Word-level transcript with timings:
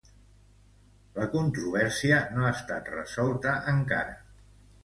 La 1.19 1.27
controvèrsia 1.35 2.19
no 2.39 2.47
ha 2.47 2.57
estat 2.57 2.93
resolta 2.97 3.55
encara. 3.75 4.21